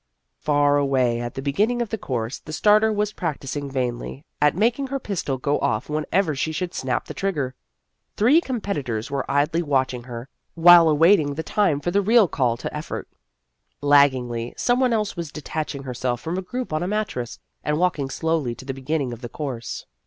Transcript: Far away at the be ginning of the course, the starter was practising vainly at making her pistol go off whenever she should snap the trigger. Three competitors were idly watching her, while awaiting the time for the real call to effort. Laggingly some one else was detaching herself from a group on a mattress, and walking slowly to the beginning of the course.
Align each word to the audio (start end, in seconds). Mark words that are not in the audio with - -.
Far 0.39 0.77
away 0.77 1.19
at 1.21 1.35
the 1.35 1.43
be 1.43 1.51
ginning 1.53 1.79
of 1.79 1.89
the 1.89 1.97
course, 1.99 2.39
the 2.39 2.51
starter 2.53 2.91
was 2.91 3.13
practising 3.13 3.69
vainly 3.69 4.25
at 4.41 4.55
making 4.55 4.87
her 4.87 4.97
pistol 4.99 5.37
go 5.37 5.59
off 5.59 5.91
whenever 5.91 6.33
she 6.33 6.51
should 6.51 6.73
snap 6.73 7.05
the 7.05 7.13
trigger. 7.13 7.53
Three 8.17 8.41
competitors 8.41 9.11
were 9.11 9.29
idly 9.29 9.61
watching 9.61 10.05
her, 10.05 10.27
while 10.55 10.89
awaiting 10.89 11.35
the 11.35 11.43
time 11.43 11.79
for 11.79 11.91
the 11.91 12.01
real 12.01 12.27
call 12.27 12.57
to 12.57 12.75
effort. 12.75 13.09
Laggingly 13.79 14.55
some 14.57 14.79
one 14.79 14.91
else 14.91 15.15
was 15.15 15.31
detaching 15.31 15.83
herself 15.83 16.19
from 16.19 16.35
a 16.35 16.41
group 16.41 16.73
on 16.73 16.81
a 16.81 16.87
mattress, 16.87 17.37
and 17.63 17.77
walking 17.77 18.09
slowly 18.09 18.55
to 18.55 18.65
the 18.65 18.73
beginning 18.73 19.13
of 19.13 19.21
the 19.21 19.29
course. 19.29 19.85